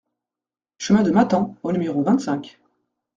Chemin 0.79 1.03
de 1.03 1.11
Matens 1.11 1.53
au 1.61 1.71
numéro 1.71 2.01
vingt-cinq 2.01 2.57